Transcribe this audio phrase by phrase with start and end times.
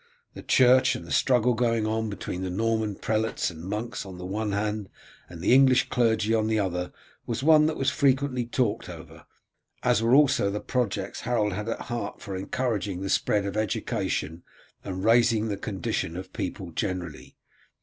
[0.33, 4.25] The church and the struggle going on between the Norman prelates and monks on the
[4.25, 4.89] one hand
[5.29, 6.91] and the English clergy on the other
[7.27, 9.27] was one that was frequently talked over,
[9.83, 14.41] as were also the projects Harold had at heart for encouraging the spread of education
[14.83, 17.35] and raising the condition of people generally.